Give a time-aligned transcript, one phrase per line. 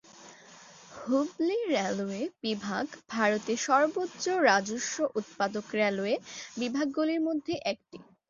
[0.91, 6.15] Hubli railway বিভাগ ভারতে সর্বোচ্চ রাজস্ব উৎপাদক রেলওয়ে
[6.57, 7.97] বিভাগগুলির মধ্যে একটি।